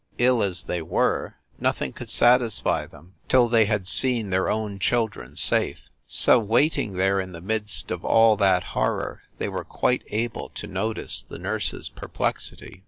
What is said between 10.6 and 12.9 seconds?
notice the nurse s perplexity.